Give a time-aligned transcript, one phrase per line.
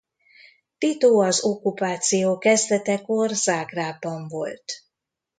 [0.77, 4.63] Tito az okkupáció kezdetekor Zágrábban volt.